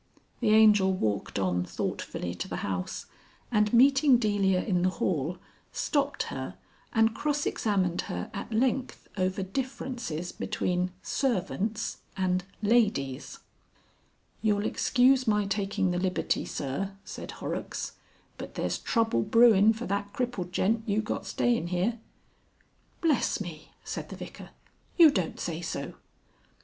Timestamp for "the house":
2.47-3.05